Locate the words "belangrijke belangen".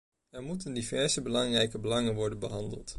1.21-2.15